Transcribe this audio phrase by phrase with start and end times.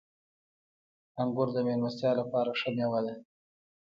[1.21, 3.13] •انګور د میلمستیا لپاره ښه مېوه ده.